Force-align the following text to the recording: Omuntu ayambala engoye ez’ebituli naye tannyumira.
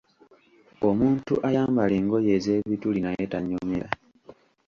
Omuntu 0.89 1.33
ayambala 1.47 1.93
engoye 1.99 2.29
ez’ebituli 2.37 2.99
naye 3.05 3.23
tannyumira. 3.31 3.87